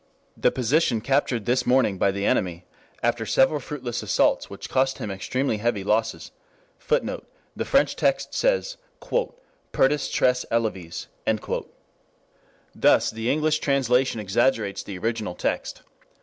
The 0.35 0.49
position 0.49 0.99
captured 0.99 1.45
this 1.45 1.67
morning 1.67 1.99
by 1.99 2.09
the 2.09 2.25
enemy 2.25 2.65
after 3.03 3.23
several 3.23 3.59
fruitless 3.59 4.01
assaults 4.01 4.49
which 4.49 4.67
cost 4.67 4.97
him 4.97 5.11
extremely 5.11 5.57
heavy 5.57 5.83
losses, 5.83 6.31
[Footnote: 6.79 7.27
The 7.55 7.65
French 7.65 7.95
text 7.95 8.33
says 8.33 8.77
"pertes 8.99 10.09
tres 10.11 10.43
elevees." 10.49 11.05
Thus 12.73 13.11
the 13.11 13.29
English 13.29 13.59
translation 13.59 14.19
exaggerates 14.19 14.81
the 14.81 14.97
original 14.97 15.35
text. 15.35 15.83